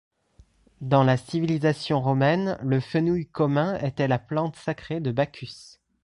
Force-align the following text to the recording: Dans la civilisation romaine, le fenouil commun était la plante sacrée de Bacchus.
Dans 0.81 1.03
la 1.03 1.15
civilisation 1.15 2.01
romaine, 2.01 2.57
le 2.63 2.79
fenouil 2.79 3.27
commun 3.27 3.77
était 3.81 4.07
la 4.07 4.17
plante 4.17 4.55
sacrée 4.55 4.99
de 4.99 5.11
Bacchus. 5.11 5.77